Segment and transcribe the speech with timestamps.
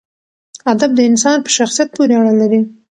[0.71, 2.61] ادب د انسان په شخصیت پورې اړه لري.